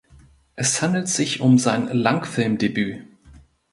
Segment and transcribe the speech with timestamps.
[0.55, 3.05] Es handelt sich um sein Langfilmdebüt.